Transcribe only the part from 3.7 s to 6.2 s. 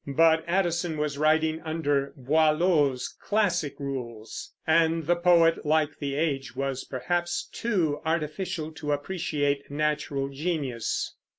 rules; and the poet, like the